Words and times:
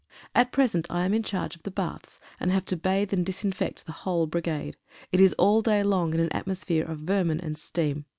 At 0.33 0.51
present 0.51 0.87
I 0.89 1.05
am 1.05 1.13
in 1.13 1.21
charge 1.21 1.55
of 1.55 1.61
the 1.61 1.69
baths, 1.69 2.19
and 2.39 2.51
have 2.51 2.65
to 2.65 2.75
bathe 2.75 3.13
and 3.13 3.23
disinfect 3.23 3.85
the 3.85 3.91
whole 3.91 4.25
brigade. 4.25 4.75
It 5.11 5.19
is 5.21 5.33
all 5.37 5.61
day 5.61 5.83
long 5.83 6.15
in 6.15 6.19
an 6.19 6.31
atmosphere 6.33 6.85
of 6.85 7.01
vermin 7.01 7.39
and 7.39 7.55
steam. 7.55 8.05